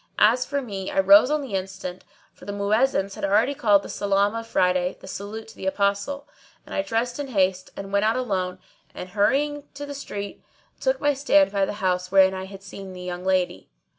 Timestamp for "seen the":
12.63-13.01